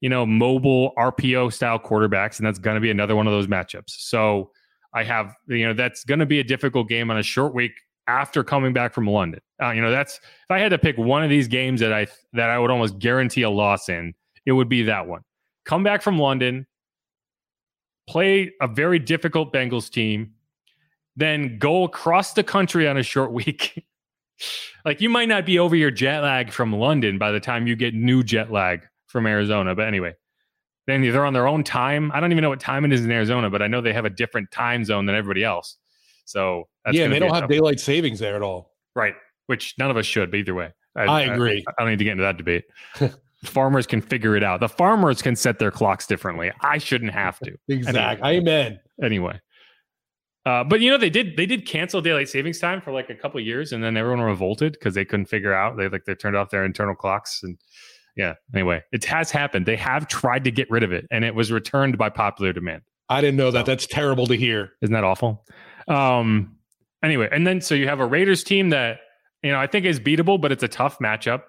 you 0.06 0.10
know, 0.10 0.24
mobile 0.24 0.94
RPO 1.00 1.52
style 1.52 1.80
quarterbacks, 1.80 2.38
and 2.38 2.46
that's 2.46 2.60
going 2.60 2.76
to 2.76 2.82
be 2.82 2.92
another 2.92 3.16
one 3.16 3.26
of 3.26 3.34
those 3.34 3.48
matchups. 3.48 3.90
So 3.90 4.52
I 4.94 5.04
have, 5.04 5.34
you 5.48 5.66
know, 5.66 5.74
that's 5.74 6.04
going 6.04 6.20
to 6.20 6.28
be 6.28 6.40
a 6.40 6.44
difficult 6.44 6.88
game 6.88 7.10
on 7.10 7.18
a 7.18 7.24
short 7.24 7.56
week 7.56 7.72
after 8.08 8.44
coming 8.44 8.74
back 8.74 8.94
from 8.94 9.08
London. 9.08 9.42
Uh, 9.62 9.72
you 9.72 9.82
know, 9.82 9.92
that's 9.92 10.18
if 10.18 10.52
I 10.52 10.60
had 10.60 10.70
to 10.70 10.78
pick 10.78 10.98
one 10.98 11.24
of 11.24 11.30
these 11.30 11.48
games 11.48 11.80
that 11.80 11.94
I 11.94 12.08
that 12.34 12.50
I 12.50 12.60
would 12.60 12.72
almost 12.72 13.00
guarantee 13.00 13.44
a 13.44 13.50
loss 13.50 13.90
in, 13.90 14.14
it 14.46 14.52
would 14.52 14.70
be 14.70 14.84
that 14.84 15.08
one. 15.08 15.22
Come 15.66 15.84
back 15.84 16.02
from 16.02 16.20
London, 16.20 16.68
play 18.08 18.54
a 18.62 18.68
very 18.68 19.00
difficult 19.00 19.54
Bengals 19.54 19.90
team, 19.90 20.34
then 21.16 21.58
go 21.58 21.84
across 21.84 22.34
the 22.34 22.44
country 22.44 22.88
on 22.88 22.98
a 22.98 23.04
short 23.04 23.32
week. 23.34 23.86
like 24.84 25.02
you 25.02 25.10
might 25.10 25.30
not 25.30 25.46
be 25.46 25.58
over 25.60 25.76
your 25.76 25.92
jet 25.92 26.22
lag 26.22 26.52
from 26.52 26.74
London 26.74 27.18
by 27.18 27.32
the 27.32 27.40
time 27.40 27.68
you 27.68 27.76
get 27.76 27.94
new 27.94 28.24
jet 28.24 28.52
lag 28.52 28.82
from 29.08 29.26
Arizona. 29.26 29.74
But 29.74 29.88
anyway, 29.88 30.14
then 30.88 31.02
they're 31.02 31.26
on 31.26 31.34
their 31.34 31.48
own 31.48 31.64
time. 31.64 32.12
I 32.14 32.20
don't 32.20 32.32
even 32.32 32.42
know 32.42 32.50
what 32.50 32.60
time 32.60 32.86
it 32.86 32.92
is 32.92 33.04
in 33.04 33.12
Arizona, 33.12 33.50
but 33.50 33.62
I 33.62 33.68
know 33.68 33.82
they 33.82 33.94
have 33.94 34.06
a 34.06 34.10
different 34.10 34.52
time 34.52 34.84
zone 34.84 35.06
than 35.06 35.16
everybody 35.16 35.44
else. 35.44 35.78
So 36.26 36.68
yeah, 36.92 37.08
they 37.08 37.20
don't 37.20 37.34
have 37.34 37.50
daylight 37.50 37.80
savings 37.80 38.20
there 38.20 38.36
at 38.36 38.42
all. 38.42 38.74
Right. 38.96 39.14
Which 39.48 39.76
none 39.78 39.92
of 39.92 39.98
us 39.98 40.06
should, 40.06 40.32
but 40.32 40.38
either 40.38 40.56
way. 40.56 40.72
I, 40.96 41.04
I 41.04 41.22
agree. 41.22 41.64
I, 41.68 41.72
I, 41.72 41.84
don't 41.84 41.92
need 41.92 42.00
to 42.00 42.04
get 42.04 42.12
into 42.12 42.24
that 42.24 42.38
debate. 42.38 42.64
farmers 43.44 43.86
can 43.86 44.02
figure 44.02 44.36
it 44.36 44.44
out. 44.44 44.60
The 44.60 44.70
farmers 44.70 45.22
can 45.22 45.36
set 45.36 45.60
their 45.60 45.72
clocks 45.72 46.08
differently. 46.08 46.52
I 46.62 46.78
shouldn't 46.78 47.12
have 47.12 47.40
to. 47.40 47.56
exactly. 47.68 48.28
Anyway. 48.28 48.38
Amen. 48.38 48.80
Anyway. 49.02 49.42
Uh, 50.46 50.64
but 50.64 50.80
you 50.80 50.92
know 50.92 50.98
they 50.98 51.10
did 51.10 51.36
they 51.38 51.48
did 51.48 51.66
cancel 51.66 52.02
daylight 52.02 52.30
savings 52.30 52.60
time 52.60 52.80
for 52.80 52.92
like 52.92 53.10
a 53.10 53.16
couple 53.16 53.40
years, 53.40 53.72
and 53.72 53.84
then 53.84 53.98
everyone 53.98 54.22
revolted 54.22 54.74
because 54.74 54.94
they 54.94 55.04
couldn't 55.04 55.26
figure 55.26 55.52
out 55.52 55.76
they 55.76 55.90
like 55.90 56.06
they 56.06 56.14
turned 56.14 56.36
off 56.36 56.52
their 56.52 56.64
internal 56.64 56.94
clocks 56.94 57.42
and 57.42 57.58
yeah. 58.16 58.36
Anyway, 58.54 58.84
it 58.92 59.04
has 59.06 59.32
happened. 59.32 59.66
They 59.66 59.76
have 59.76 60.08
tried 60.08 60.44
to 60.44 60.52
get 60.52 60.70
rid 60.70 60.84
of 60.84 60.92
it, 60.92 61.08
and 61.10 61.26
it 61.26 61.34
was 61.34 61.52
returned 61.52 61.98
by 61.98 62.10
popular 62.10 62.54
demand. 62.54 62.84
I 63.10 63.22
didn't 63.22 63.38
know 63.38 63.50
that. 63.52 63.66
That's 63.66 63.88
terrible 63.88 64.28
to 64.28 64.36
hear. 64.36 64.74
Isn't 64.82 64.94
that 64.94 65.04
awful? 65.04 65.46
Um. 65.88 66.58
Anyway, 67.04 67.30
and 67.32 67.46
then 67.46 67.62
so 67.62 67.76
you 67.76 67.88
have 67.88 68.00
a 68.00 68.06
Raiders 68.06 68.44
team 68.44 68.70
that 68.70 69.00
you 69.44 69.52
know 69.52 69.60
I 69.60 69.68
think 69.68 69.86
is 69.86 70.00
beatable, 70.00 70.42
but 70.42 70.52
it's 70.52 70.64
a 70.64 70.68
tough 70.68 71.00
matchup. 71.00 71.44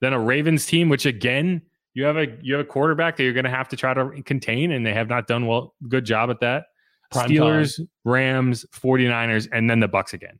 Then 0.00 0.12
a 0.12 0.20
Ravens 0.20 0.66
team, 0.66 0.88
which 0.88 1.04
again 1.04 1.62
you 1.94 2.04
have 2.04 2.16
a 2.16 2.26
you 2.42 2.54
have 2.54 2.64
a 2.64 2.68
quarterback 2.68 3.16
that 3.16 3.24
you're 3.24 3.32
going 3.32 3.44
to 3.44 3.50
have 3.50 3.68
to 3.70 3.76
try 3.76 3.94
to 3.94 4.22
contain, 4.24 4.70
and 4.70 4.86
they 4.86 4.94
have 4.94 5.08
not 5.08 5.26
done 5.26 5.46
well 5.46 5.74
good 5.88 6.04
job 6.04 6.30
at 6.30 6.40
that. 6.40 6.66
Prime 7.10 7.28
Steelers, 7.28 7.76
time. 7.76 7.88
Rams, 8.04 8.64
49ers, 8.72 9.48
and 9.52 9.68
then 9.68 9.80
the 9.80 9.88
Bucs 9.88 10.12
again. 10.12 10.38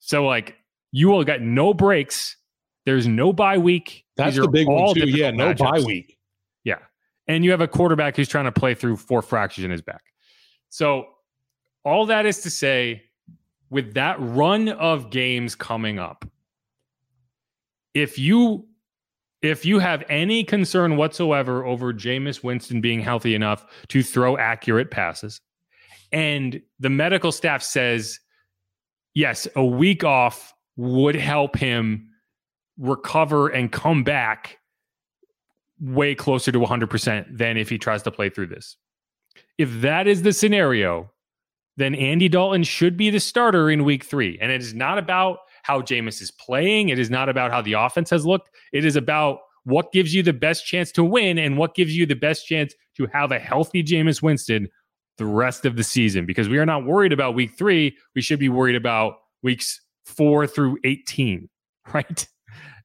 So 0.00 0.26
like 0.26 0.56
you 0.92 1.08
will 1.08 1.24
get 1.24 1.40
no 1.40 1.72
breaks. 1.72 2.36
There's 2.84 3.06
no 3.06 3.32
bye 3.32 3.58
week. 3.58 4.04
That's 4.16 4.36
the 4.36 4.48
big 4.48 4.68
one 4.68 4.94
too. 4.94 5.08
Yeah, 5.08 5.30
no 5.30 5.54
matchups. 5.54 5.58
bye 5.58 5.80
week. 5.80 6.18
Yeah, 6.64 6.78
and 7.26 7.44
you 7.44 7.50
have 7.52 7.60
a 7.60 7.68
quarterback 7.68 8.16
who's 8.16 8.28
trying 8.28 8.46
to 8.46 8.52
play 8.52 8.74
through 8.74 8.96
four 8.96 9.22
fractures 9.22 9.64
in 9.64 9.70
his 9.70 9.82
back. 9.82 10.02
So 10.68 11.06
all 11.84 12.06
that 12.06 12.26
is 12.26 12.40
to 12.42 12.50
say, 12.50 13.02
with 13.70 13.94
that 13.94 14.16
run 14.18 14.68
of 14.68 15.10
games 15.10 15.54
coming 15.54 15.98
up, 15.98 16.24
if 17.94 18.18
you 18.18 18.66
if 19.42 19.64
you 19.64 19.78
have 19.78 20.04
any 20.08 20.44
concern 20.44 20.96
whatsoever 20.96 21.64
over 21.64 21.94
Jameis 21.94 22.44
Winston 22.44 22.80
being 22.80 23.00
healthy 23.00 23.34
enough 23.34 23.64
to 23.88 24.02
throw 24.02 24.36
accurate 24.36 24.90
passes, 24.90 25.40
and 26.12 26.60
the 26.78 26.90
medical 26.90 27.32
staff 27.32 27.62
says, 27.62 28.20
yes, 29.14 29.48
a 29.56 29.64
week 29.64 30.04
off 30.04 30.52
would 30.76 31.14
help 31.14 31.56
him 31.56 32.08
recover 32.78 33.48
and 33.48 33.72
come 33.72 34.04
back 34.04 34.58
way 35.80 36.14
closer 36.14 36.52
to 36.52 36.58
100% 36.58 37.38
than 37.38 37.56
if 37.56 37.68
he 37.68 37.78
tries 37.78 38.02
to 38.02 38.10
play 38.10 38.28
through 38.28 38.48
this. 38.48 38.76
If 39.56 39.80
that 39.80 40.06
is 40.06 40.22
the 40.22 40.32
scenario, 40.32 41.10
then 41.76 41.94
Andy 41.94 42.28
Dalton 42.28 42.62
should 42.62 42.96
be 42.96 43.10
the 43.10 43.20
starter 43.20 43.70
in 43.70 43.84
week 43.84 44.04
three. 44.04 44.38
And 44.40 44.50
it 44.50 44.60
is 44.60 44.74
not 44.74 44.98
about 44.98 45.38
how 45.62 45.80
Jameis 45.80 46.20
is 46.20 46.30
playing. 46.30 46.88
It 46.88 46.98
is 46.98 47.10
not 47.10 47.28
about 47.28 47.50
how 47.50 47.62
the 47.62 47.74
offense 47.74 48.10
has 48.10 48.26
looked. 48.26 48.50
It 48.72 48.84
is 48.84 48.96
about 48.96 49.38
what 49.64 49.92
gives 49.92 50.14
you 50.14 50.22
the 50.22 50.32
best 50.32 50.66
chance 50.66 50.90
to 50.92 51.04
win 51.04 51.38
and 51.38 51.58
what 51.58 51.74
gives 51.74 51.96
you 51.96 52.06
the 52.06 52.14
best 52.14 52.46
chance 52.46 52.74
to 52.96 53.06
have 53.12 53.30
a 53.32 53.38
healthy 53.38 53.82
Jameis 53.82 54.22
Winston 54.22 54.68
the 55.18 55.26
rest 55.26 55.66
of 55.66 55.76
the 55.76 55.84
season. 55.84 56.26
Because 56.26 56.48
we 56.48 56.58
are 56.58 56.66
not 56.66 56.84
worried 56.84 57.12
about 57.12 57.34
week 57.34 57.52
three. 57.56 57.96
We 58.14 58.22
should 58.22 58.38
be 58.38 58.48
worried 58.48 58.76
about 58.76 59.14
weeks 59.42 59.80
four 60.04 60.46
through 60.46 60.78
18, 60.84 61.48
right? 61.94 62.26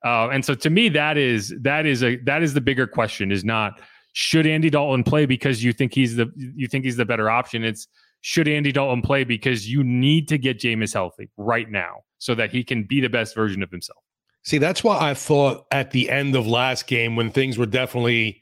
Uh, 0.03 0.29
and 0.29 0.45
so 0.45 0.53
to 0.53 0.69
me, 0.69 0.89
that 0.89 1.17
is 1.17 1.53
that 1.61 1.85
is 1.85 2.03
a 2.03 2.17
that 2.17 2.43
is 2.43 2.53
the 2.53 2.61
bigger 2.61 2.85
question 2.85 3.31
is 3.31 3.43
not 3.43 3.81
should 4.13 4.45
Andy 4.45 4.69
Dalton 4.69 5.03
play 5.03 5.25
because 5.25 5.63
you 5.63 5.73
think 5.73 5.93
he's 5.93 6.15
the 6.15 6.31
you 6.35 6.67
think 6.67 6.85
he's 6.85 6.95
the 6.95 7.05
better 7.05 7.29
option. 7.29 7.63
It's 7.63 7.87
should 8.27 8.47
Andy 8.47 8.71
Dalton 8.71 9.03
play 9.03 9.23
because 9.23 9.69
you 9.69 9.83
need 9.83 10.27
to 10.29 10.39
get 10.39 10.57
Jameis 10.57 10.91
healthy 10.91 11.29
right 11.37 11.69
now 11.69 11.97
so 12.17 12.33
that 12.33 12.49
he 12.49 12.63
can 12.63 12.83
be 12.83 12.99
the 12.99 13.07
best 13.07 13.35
version 13.35 13.61
of 13.61 13.69
himself. 13.69 13.99
See, 14.41 14.57
that's 14.57 14.83
why 14.83 14.97
I 14.99 15.13
thought 15.13 15.67
at 15.69 15.91
the 15.91 16.09
end 16.09 16.35
of 16.35 16.47
last 16.47 16.87
game 16.87 17.15
when 17.15 17.29
things 17.29 17.59
were 17.59 17.67
definitely, 17.67 18.41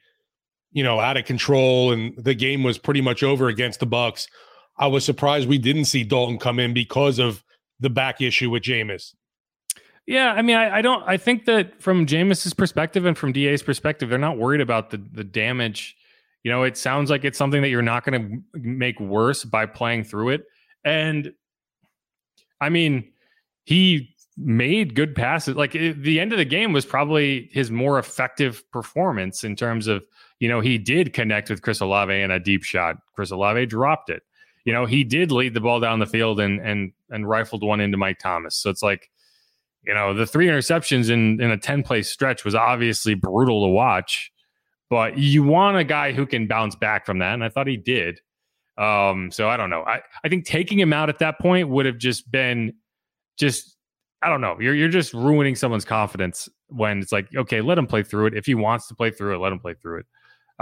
you 0.71 0.83
know, 0.83 1.01
out 1.01 1.17
of 1.17 1.25
control 1.25 1.91
and 1.91 2.13
the 2.15 2.33
game 2.33 2.63
was 2.63 2.77
pretty 2.77 3.01
much 3.01 3.23
over 3.23 3.49
against 3.49 3.81
the 3.81 3.85
Bucs. 3.85 4.29
I 4.77 4.87
was 4.87 5.03
surprised 5.03 5.49
we 5.49 5.57
didn't 5.57 5.85
see 5.85 6.05
Dalton 6.05 6.39
come 6.39 6.59
in 6.59 6.73
because 6.73 7.19
of 7.19 7.43
the 7.81 7.89
back 7.89 8.21
issue 8.21 8.49
with 8.49 8.63
Jameis. 8.63 9.13
Yeah, 10.07 10.31
I 10.31 10.43
mean, 10.43 10.55
I, 10.55 10.77
I, 10.77 10.81
don't. 10.81 11.03
I 11.05 11.17
think 11.17 11.43
that 11.43 11.81
from 11.81 12.05
Jameis's 12.05 12.53
perspective 12.53 13.03
and 13.03 13.17
from 13.17 13.33
DA's 13.33 13.61
perspective, 13.61 14.07
they're 14.07 14.17
not 14.17 14.37
worried 14.37 14.61
about 14.61 14.91
the 14.91 14.97
the 15.11 15.25
damage 15.25 15.97
you 16.43 16.51
know, 16.51 16.63
it 16.63 16.77
sounds 16.77 17.09
like 17.09 17.23
it's 17.23 17.38
something 17.38 17.62
that 17.62 17.69
you're 17.69 17.81
not 17.81 18.03
going 18.03 18.43
to 18.53 18.59
make 18.59 19.00
worse 19.00 19.45
by 19.45 19.65
playing 19.65 20.03
through 20.03 20.29
it. 20.29 20.43
And 20.83 21.31
I 22.59 22.69
mean, 22.69 23.12
he 23.63 24.13
made 24.38 24.93
good 24.93 25.15
passes. 25.15 25.55
Like 25.55 25.73
it, 25.73 26.01
the 26.03 26.19
end 26.19 26.33
of 26.33 26.38
the 26.38 26.45
game 26.45 26.73
was 26.73 26.85
probably 26.85 27.50
his 27.53 27.71
more 27.71 27.97
effective 27.97 28.69
performance 28.71 29.43
in 29.43 29.55
terms 29.55 29.88
of, 29.88 30.03
you 30.39 30.50
know, 30.50 30.59
he 30.59 30.77
did 30.77 31.13
connect 31.13 31.50
with 31.50 31.62
Chris 31.62 31.79
Olave 31.79 32.13
in 32.13 32.29
a 32.29 32.39
deep 32.39 32.63
shot. 32.63 32.97
Chris 33.15 33.31
Olave 33.31 33.65
dropped 33.67 34.09
it. 34.09 34.23
You 34.65 34.73
know, 34.73 34.85
he 34.85 35.03
did 35.03 35.31
lead 35.31 35.53
the 35.53 35.62
ball 35.62 35.79
down 35.79 36.00
the 36.00 36.05
field 36.05 36.39
and 36.39 36.59
and 36.62 36.93
and 37.09 37.27
rifled 37.27 37.63
one 37.63 37.79
into 37.79 37.97
Mike 37.97 38.19
Thomas. 38.19 38.55
So 38.55 38.69
it's 38.69 38.81
like, 38.81 39.09
you 39.83 39.93
know, 39.93 40.13
the 40.13 40.25
three 40.25 40.47
interceptions 40.47 41.09
in 41.09 41.41
in 41.41 41.51
a 41.51 41.57
10 41.57 41.83
play 41.83 42.01
stretch 42.01 42.43
was 42.43 42.55
obviously 42.55 43.13
brutal 43.13 43.65
to 43.65 43.71
watch 43.71 44.32
but 44.93 45.17
you 45.17 45.41
want 45.41 45.75
a 45.75 45.83
guy 45.83 46.12
who 46.12 46.23
can 46.23 46.45
bounce 46.45 46.75
back 46.75 47.03
from 47.03 47.17
that. 47.17 47.33
And 47.33 47.43
I 47.43 47.50
thought 47.50 47.65
he 47.65 47.77
did. 47.77 48.19
Um, 48.77 49.31
so 49.31 49.50
I 49.50 49.57
don't 49.57 49.71
know. 49.71 49.81
I, 49.81 50.01
I 50.23 50.29
think 50.29 50.45
taking 50.45 50.79
him 50.79 50.93
out 50.93 51.09
at 51.09 51.17
that 51.17 51.39
point 51.39 51.67
would 51.69 51.88
have 51.88 51.97
just 51.97 52.29
been 52.29 52.75
just, 53.35 53.75
I 54.21 54.29
don't 54.29 54.39
know. 54.39 54.55
You're, 54.59 54.75
you're 54.75 54.89
just 54.89 55.12
ruining 55.12 55.55
someone's 55.55 55.83
confidence 55.83 56.47
when 56.67 57.00
it's 57.00 57.12
like, 57.12 57.27
okay, 57.35 57.59
let 57.59 57.79
him 57.79 57.88
play 57.88 58.03
through 58.03 58.27
it. 58.27 58.33
If 58.35 58.45
he 58.45 58.53
wants 58.53 58.88
to 58.89 58.93
play 58.93 59.09
through 59.09 59.33
it, 59.33 59.39
let 59.39 59.51
him 59.51 59.57
play 59.57 59.73
through 59.73 60.01
it. 60.01 60.05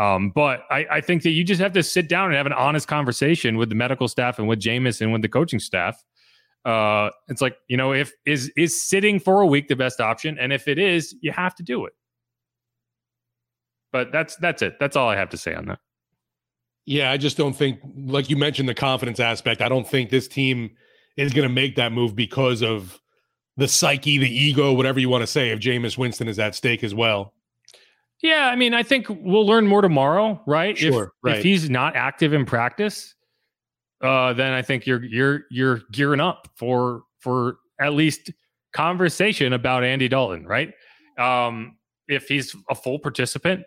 Um, 0.01 0.31
but 0.33 0.61
I, 0.71 0.85
I 0.89 1.01
think 1.01 1.23
that 1.23 1.31
you 1.31 1.43
just 1.43 1.59
have 1.59 1.73
to 1.73 1.83
sit 1.83 2.07
down 2.07 2.27
and 2.27 2.35
have 2.35 2.45
an 2.45 2.53
honest 2.53 2.87
conversation 2.87 3.57
with 3.57 3.67
the 3.67 3.75
medical 3.75 4.07
staff 4.07 4.39
and 4.39 4.47
with 4.47 4.61
Jameis 4.61 5.01
and 5.01 5.11
with 5.11 5.23
the 5.23 5.27
coaching 5.27 5.59
staff. 5.59 6.01
Uh, 6.63 7.09
it's 7.27 7.41
like, 7.41 7.57
you 7.67 7.75
know, 7.75 7.91
if 7.91 8.13
is 8.25 8.49
is 8.55 8.81
sitting 8.81 9.19
for 9.19 9.41
a 9.41 9.45
week 9.45 9.67
the 9.67 9.75
best 9.75 9.99
option? 9.99 10.37
And 10.39 10.53
if 10.53 10.69
it 10.69 10.79
is, 10.79 11.13
you 11.19 11.33
have 11.33 11.53
to 11.55 11.63
do 11.63 11.83
it. 11.85 11.91
But 13.91 14.11
that's 14.11 14.35
that's 14.37 14.61
it. 14.61 14.77
That's 14.79 14.95
all 14.95 15.09
I 15.09 15.15
have 15.15 15.29
to 15.29 15.37
say 15.37 15.53
on 15.53 15.65
that. 15.65 15.79
Yeah, 16.85 17.11
I 17.11 17.17
just 17.17 17.37
don't 17.37 17.53
think, 17.53 17.79
like 17.95 18.29
you 18.29 18.37
mentioned, 18.37 18.67
the 18.67 18.73
confidence 18.73 19.19
aspect. 19.19 19.61
I 19.61 19.69
don't 19.69 19.87
think 19.87 20.09
this 20.09 20.27
team 20.27 20.71
is 21.15 21.33
going 21.33 21.47
to 21.47 21.53
make 21.53 21.75
that 21.75 21.91
move 21.91 22.15
because 22.15 22.63
of 22.63 22.99
the 23.57 23.67
psyche, 23.67 24.17
the 24.17 24.29
ego, 24.29 24.73
whatever 24.73 24.99
you 24.99 25.09
want 25.09 25.21
to 25.21 25.27
say. 25.27 25.49
If 25.49 25.59
Jameis 25.59 25.97
Winston 25.97 26.27
is 26.27 26.39
at 26.39 26.55
stake 26.55 26.83
as 26.83 26.95
well. 26.95 27.33
Yeah, 28.23 28.47
I 28.47 28.55
mean, 28.55 28.73
I 28.73 28.83
think 28.83 29.07
we'll 29.09 29.45
learn 29.45 29.67
more 29.67 29.81
tomorrow, 29.81 30.41
right? 30.45 30.77
Sure. 30.77 31.05
If, 31.05 31.09
right. 31.23 31.37
if 31.37 31.43
he's 31.43 31.69
not 31.69 31.95
active 31.95 32.33
in 32.33 32.45
practice, 32.45 33.15
uh, 34.01 34.33
then 34.33 34.53
I 34.53 34.61
think 34.61 34.85
you're 34.85 35.03
you're 35.03 35.41
you're 35.49 35.81
gearing 35.91 36.19
up 36.19 36.47
for 36.55 37.03
for 37.19 37.57
at 37.79 37.93
least 37.93 38.31
conversation 38.73 39.53
about 39.53 39.83
Andy 39.83 40.07
Dalton, 40.07 40.45
right? 40.45 40.71
Um, 41.17 41.77
if 42.07 42.27
he's 42.27 42.55
a 42.69 42.75
full 42.75 42.99
participant, 42.99 43.63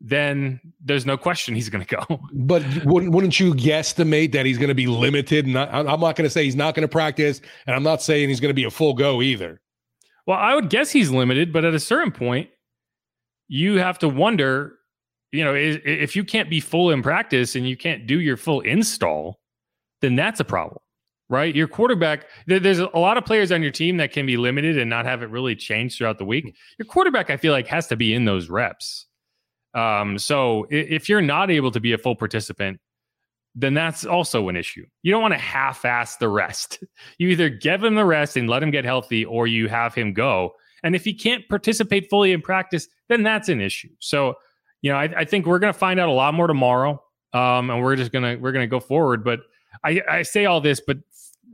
then 0.00 0.60
there's 0.82 1.04
no 1.04 1.16
question 1.16 1.54
he's 1.54 1.68
going 1.68 1.84
to 1.84 1.96
go. 1.96 2.20
But 2.32 2.62
wouldn't, 2.84 3.12
wouldn't 3.12 3.38
you 3.38 3.54
guesstimate 3.54 4.32
that 4.32 4.46
he's 4.46 4.56
going 4.56 4.68
to 4.68 4.74
be 4.74 4.86
limited? 4.86 5.46
And 5.46 5.58
I'm 5.58 6.00
not 6.00 6.16
going 6.16 6.24
to 6.24 6.30
say 6.30 6.44
he's 6.44 6.56
not 6.56 6.74
going 6.74 6.82
to 6.82 6.88
practice, 6.88 7.40
and 7.66 7.76
I'm 7.76 7.82
not 7.82 8.02
saying 8.02 8.28
he's 8.28 8.40
going 8.40 8.50
to 8.50 8.54
be 8.54 8.64
a 8.64 8.70
full 8.70 8.94
go 8.94 9.20
either. 9.22 9.60
Well, 10.26 10.38
I 10.38 10.54
would 10.54 10.70
guess 10.70 10.90
he's 10.90 11.10
limited, 11.10 11.52
but 11.52 11.64
at 11.64 11.74
a 11.74 11.80
certain 11.80 12.12
point, 12.12 12.50
you 13.48 13.78
have 13.78 13.98
to 13.98 14.08
wonder, 14.08 14.78
you 15.32 15.44
know, 15.44 15.54
if 15.54 16.16
you 16.16 16.24
can't 16.24 16.48
be 16.48 16.60
full 16.60 16.90
in 16.90 17.02
practice 17.02 17.56
and 17.56 17.68
you 17.68 17.76
can't 17.76 18.06
do 18.06 18.20
your 18.20 18.36
full 18.36 18.60
install, 18.60 19.40
then 20.00 20.16
that's 20.16 20.40
a 20.40 20.44
problem, 20.44 20.78
right? 21.28 21.54
Your 21.54 21.68
quarterback, 21.68 22.26
there's 22.46 22.78
a 22.78 22.86
lot 22.94 23.16
of 23.16 23.24
players 23.24 23.52
on 23.52 23.62
your 23.62 23.72
team 23.72 23.96
that 23.98 24.12
can 24.12 24.24
be 24.24 24.36
limited 24.36 24.78
and 24.78 24.88
not 24.88 25.04
have 25.04 25.22
it 25.22 25.30
really 25.30 25.56
change 25.56 25.98
throughout 25.98 26.18
the 26.18 26.24
week. 26.24 26.44
Hmm. 26.44 26.50
Your 26.78 26.86
quarterback, 26.86 27.30
I 27.30 27.36
feel 27.36 27.52
like, 27.52 27.66
has 27.66 27.86
to 27.88 27.96
be 27.96 28.14
in 28.14 28.24
those 28.24 28.48
reps 28.48 29.06
um, 29.74 30.18
so 30.18 30.66
if 30.70 31.08
you're 31.08 31.20
not 31.20 31.50
able 31.50 31.70
to 31.70 31.80
be 31.80 31.92
a 31.92 31.98
full 31.98 32.16
participant, 32.16 32.80
then 33.54 33.74
that's 33.74 34.04
also 34.04 34.48
an 34.48 34.56
issue. 34.56 34.84
You 35.02 35.10
don't 35.10 35.22
want 35.22 35.34
to 35.34 35.38
half-ass 35.38 36.16
the 36.16 36.28
rest. 36.28 36.82
You 37.18 37.28
either 37.28 37.50
give 37.50 37.84
him 37.84 37.96
the 37.96 38.04
rest 38.04 38.36
and 38.36 38.48
let 38.48 38.62
him 38.62 38.70
get 38.70 38.84
healthy, 38.84 39.24
or 39.24 39.46
you 39.46 39.68
have 39.68 39.94
him 39.94 40.14
go. 40.14 40.52
And 40.82 40.94
if 40.96 41.04
he 41.04 41.12
can't 41.12 41.46
participate 41.48 42.08
fully 42.08 42.32
in 42.32 42.40
practice, 42.40 42.88
then 43.08 43.22
that's 43.22 43.48
an 43.50 43.60
issue. 43.60 43.90
So, 43.98 44.34
you 44.80 44.90
know, 44.90 44.96
I, 44.96 45.04
I 45.18 45.24
think 45.24 45.44
we're 45.44 45.58
going 45.58 45.72
to 45.72 45.78
find 45.78 46.00
out 46.00 46.08
a 46.08 46.12
lot 46.12 46.32
more 46.32 46.46
tomorrow, 46.46 47.02
um, 47.34 47.68
and 47.68 47.82
we're 47.82 47.96
just 47.96 48.12
gonna 48.12 48.38
we're 48.40 48.52
gonna 48.52 48.66
go 48.66 48.80
forward. 48.80 49.22
But 49.22 49.40
I, 49.84 50.00
I 50.08 50.22
say 50.22 50.46
all 50.46 50.60
this, 50.60 50.80
but 50.80 50.98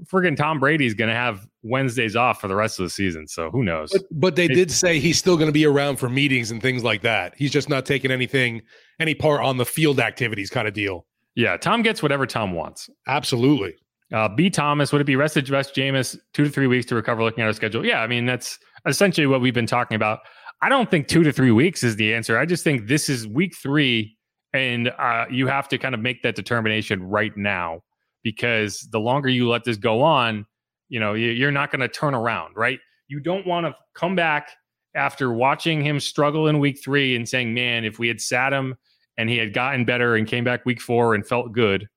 friggin' 0.05 0.37
Tom 0.37 0.61
Brady's 0.61 0.95
going 0.95 1.09
to 1.09 1.15
have 1.15 1.47
Wednesdays 1.63 2.17
off 2.17 2.41
for 2.41 2.49
the 2.49 2.55
rest 2.55 2.79
of 2.79 2.85
the 2.85 2.91
season. 2.91 3.27
So 3.27 3.51
who 3.51 3.63
knows? 3.63 3.91
But, 3.93 4.03
but 4.11 4.37
they 4.37 4.49
did 4.49 4.71
say 4.71 4.99
he's 4.99 5.19
still 5.19 5.37
going 5.37 5.49
to 5.49 5.53
be 5.53 5.67
around 5.67 5.97
for 5.97 6.09
meetings 6.09 6.51
and 6.51 6.61
things 6.63 6.85
like 6.85 7.03
that. 7.03 7.35
He's 7.37 7.51
just 7.51 7.69
not 7.69 7.87
taking 7.87 8.11
anything, 8.11 8.63
any 9.01 9.15
part 9.15 9.43
on 9.43 9.57
the 9.57 9.65
field 9.65 10.01
activities 10.01 10.51
kind 10.51 10.69
of 10.69 10.75
deal. 10.75 11.07
Yeah, 11.35 11.57
Tom 11.57 11.83
gets 11.83 12.03
whatever 12.03 12.27
Tom 12.27 12.53
wants. 12.53 12.89
Absolutely. 13.07 13.75
Uh, 14.13 14.29
B. 14.29 14.49
Thomas, 14.51 14.93
would 14.93 15.01
it 15.01 15.05
be 15.05 15.17
rested 15.17 15.49
rest 15.51 15.75
Jameis 15.75 16.17
two 16.33 16.45
to 16.45 16.51
three 16.51 16.67
weeks 16.67 16.87
to 16.87 16.95
recover 16.95 17.23
looking 17.23 17.43
at 17.43 17.47
our 17.47 17.53
schedule? 17.53 17.85
Yeah, 17.85 18.03
I 18.03 18.07
mean, 18.07 18.25
that's 18.25 18.59
essentially 18.87 19.27
what 19.27 19.41
we've 19.41 19.55
been 19.55 19.67
talking 19.67 19.97
about. 19.97 20.21
I 20.63 20.69
don't 20.69 20.91
think 20.91 21.09
two 21.09 21.23
to 21.25 21.33
three 21.33 21.51
weeks 21.51 21.83
is 21.83 21.97
the 21.97 22.15
answer. 22.15 22.39
I 22.39 22.47
just 22.47 22.65
think 22.65 22.87
this 22.87 23.09
is 23.09 23.27
week 23.27 23.55
three, 23.55 24.17
and 24.53 24.89
uh, 24.99 25.27
you 25.31 25.47
have 25.49 25.69
to 25.69 25.79
kind 25.79 25.95
of 25.95 26.01
make 26.01 26.23
that 26.23 26.37
determination 26.37 27.03
right 27.03 27.37
now 27.37 27.81
because 28.27 28.81
the 28.91 28.99
longer 28.99 29.29
you 29.29 29.49
let 29.49 29.63
this 29.63 29.77
go 29.77 30.03
on, 30.03 30.45
you 30.89 30.99
know, 30.99 31.15
you're 31.15 31.53
not 31.53 31.71
going 31.71 31.79
to 31.79 31.87
turn 31.87 32.13
around, 32.13 32.57
right? 32.57 32.81
You 33.07 33.21
don't 33.21 33.47
want 33.47 33.67
to 33.67 33.77
come 33.95 34.17
back 34.17 34.51
after 34.97 35.33
watching 35.33 35.81
him 35.81 36.01
struggle 36.01 36.49
in 36.49 36.59
week 36.59 36.81
three 36.83 37.15
and 37.15 37.29
saying, 37.29 37.55
man, 37.55 37.85
if 37.85 38.01
we 38.01 38.09
had 38.09 38.21
sat 38.21 38.53
him 38.53 38.75
and 39.17 39.31
he 39.31 39.37
had 39.37 39.55
gotten 39.55 39.85
better 39.85 40.17
and 40.17 40.27
came 40.27 40.43
back 40.43 40.67
week 40.67 40.81
four 40.81 41.15
and 41.15 41.25
felt 41.25 41.53
good, 41.53 41.89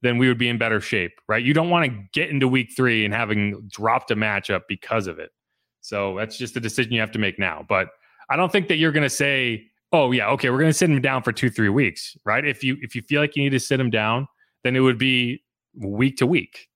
then 0.00 0.16
we 0.16 0.28
would 0.28 0.38
be 0.38 0.48
in 0.48 0.58
better 0.58 0.80
shape, 0.80 1.20
right? 1.26 1.42
You 1.42 1.54
don't 1.54 1.70
want 1.70 1.90
to 1.90 1.98
get 2.12 2.30
into 2.30 2.46
week 2.46 2.70
three 2.76 3.04
and 3.04 3.12
having 3.12 3.68
dropped 3.68 4.12
a 4.12 4.14
matchup 4.14 4.60
because 4.68 5.08
of 5.08 5.18
it. 5.18 5.30
So 5.80 6.16
that's 6.16 6.38
just 6.38 6.56
a 6.56 6.60
decision 6.60 6.92
you 6.92 7.00
have 7.00 7.10
to 7.12 7.18
make 7.18 7.36
now. 7.36 7.66
But 7.68 7.88
I 8.30 8.36
don't 8.36 8.52
think 8.52 8.68
that 8.68 8.76
you're 8.76 8.92
going 8.92 9.02
to 9.02 9.10
say, 9.10 9.66
oh 9.90 10.12
yeah, 10.12 10.28
okay, 10.28 10.50
we're 10.50 10.60
going 10.60 10.70
to 10.70 10.78
sit 10.78 10.88
him 10.88 11.00
down 11.00 11.24
for 11.24 11.32
two, 11.32 11.50
three 11.50 11.68
weeks, 11.68 12.16
right? 12.24 12.46
If 12.46 12.62
you 12.62 12.76
if 12.80 12.94
you 12.94 13.02
feel 13.02 13.20
like 13.20 13.34
you 13.34 13.42
need 13.42 13.50
to 13.50 13.60
sit 13.60 13.80
him 13.80 13.90
down, 13.90 14.28
then 14.62 14.76
it 14.76 14.80
would 14.80 14.98
be 14.98 15.43
week 15.76 16.16
to 16.18 16.26
week. 16.26 16.68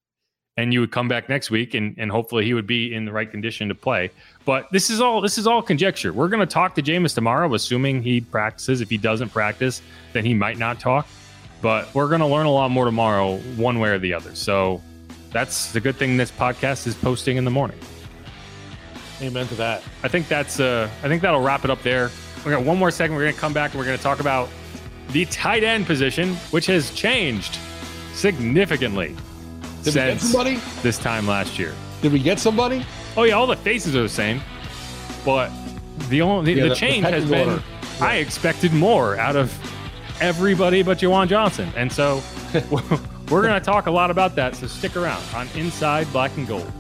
And 0.56 0.74
you 0.74 0.80
would 0.80 0.90
come 0.90 1.06
back 1.06 1.28
next 1.28 1.52
week 1.52 1.74
and, 1.74 1.94
and 1.98 2.10
hopefully 2.10 2.44
he 2.44 2.52
would 2.52 2.66
be 2.66 2.92
in 2.92 3.04
the 3.04 3.12
right 3.12 3.30
condition 3.30 3.68
to 3.68 3.76
play. 3.76 4.10
But 4.44 4.66
this 4.72 4.90
is 4.90 5.00
all 5.00 5.20
this 5.20 5.38
is 5.38 5.46
all 5.46 5.62
conjecture. 5.62 6.12
We're 6.12 6.28
gonna 6.28 6.46
talk 6.46 6.74
to 6.74 6.82
Jameis 6.82 7.14
tomorrow, 7.14 7.54
assuming 7.54 8.02
he 8.02 8.20
practices. 8.20 8.80
If 8.80 8.90
he 8.90 8.96
doesn't 8.96 9.28
practice, 9.28 9.82
then 10.12 10.24
he 10.24 10.34
might 10.34 10.58
not 10.58 10.80
talk. 10.80 11.06
But 11.62 11.94
we're 11.94 12.08
gonna 12.08 12.26
learn 12.26 12.46
a 12.46 12.50
lot 12.50 12.72
more 12.72 12.84
tomorrow, 12.84 13.36
one 13.56 13.78
way 13.78 13.90
or 13.90 14.00
the 14.00 14.12
other. 14.14 14.34
So 14.34 14.82
that's 15.30 15.70
the 15.70 15.80
good 15.80 15.94
thing 15.94 16.16
this 16.16 16.32
podcast 16.32 16.88
is 16.88 16.96
posting 16.96 17.36
in 17.36 17.44
the 17.44 17.52
morning. 17.52 17.78
Amen 19.20 19.46
to 19.48 19.54
that. 19.56 19.82
I 20.02 20.08
think 20.08 20.26
that's 20.26 20.58
uh 20.58 20.90
I 21.04 21.08
think 21.08 21.22
that'll 21.22 21.42
wrap 21.42 21.64
it 21.64 21.70
up 21.70 21.82
there. 21.82 22.10
We 22.44 22.50
got 22.52 22.64
one 22.64 22.78
more 22.78 22.90
segment. 22.90 23.18
We're 23.18 23.24
going 23.24 23.34
to 23.34 23.40
come 23.40 23.52
back 23.52 23.72
and 23.72 23.78
we're 23.78 23.84
going 23.84 23.96
to 23.96 24.02
talk 24.02 24.20
about 24.20 24.48
the 25.10 25.24
tight 25.26 25.64
end 25.64 25.86
position, 25.86 26.34
which 26.50 26.66
has 26.66 26.90
changed 26.92 27.58
significantly 28.18 29.08
Did 29.84 29.87
we 29.87 29.92
get 29.92 30.20
since 30.20 30.22
somebody? 30.22 30.60
this 30.82 30.98
time 30.98 31.26
last 31.26 31.58
year. 31.58 31.75
Did 32.02 32.12
we 32.12 32.18
get 32.18 32.38
somebody? 32.38 32.84
Oh 33.16 33.22
yeah, 33.25 33.34
all 33.34 33.46
the 33.46 33.56
faces 33.56 33.94
are 33.96 34.02
the 34.02 34.08
same, 34.08 34.40
but 35.25 35.50
the 36.08 36.20
only 36.22 36.54
the, 36.54 36.58
Yeah, 36.60 36.62
the 36.64 36.68
the- 36.70 36.75
the 36.75 36.80
change 36.80 37.04
has 37.04 37.25
pecking 37.25 37.28
been 37.30 37.48
order. 37.50 37.62
I 38.00 38.16
expected 38.16 38.72
more 38.72 39.16
out 39.18 39.34
of 39.37 39.52
everybody 40.20 40.82
but 40.82 40.98
Juwan 40.98 41.28
Johnson, 41.28 41.72
and 41.76 41.92
so 41.92 42.22
we're 42.70 43.42
going 43.42 43.54
to 43.54 43.60
talk 43.60 43.87
a 43.87 43.90
lot 43.90 44.10
about 44.10 44.34
that. 44.37 44.54
So 44.56 44.66
stick 44.66 44.96
around 44.96 45.22
on 45.34 45.48
Inside 45.56 46.10
Black 46.12 46.37
and 46.37 46.46
Gold. 46.46 46.70